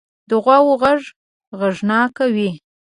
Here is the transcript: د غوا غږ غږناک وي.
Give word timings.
د 0.29 0.31
غوا 0.43 0.57
غږ 0.81 1.01
غږناک 1.59 2.15
وي. 2.33 2.49